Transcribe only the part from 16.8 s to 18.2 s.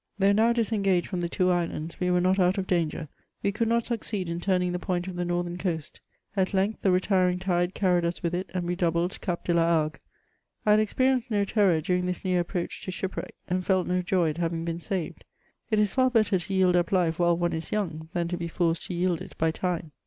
life while one is young,